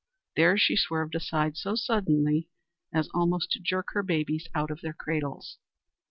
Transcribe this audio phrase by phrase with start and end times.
[0.35, 2.49] There she swerved aside so suddenly
[2.91, 5.59] as almost to jerk her babies out of their cradles.